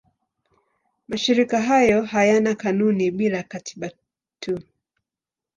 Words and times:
Mashirika 1.07 1.61
hayo 1.61 2.01
hayana 2.03 2.55
kanuni 2.55 3.11
bali 3.11 3.41
katiba 3.43 3.89
tu. 4.39 4.59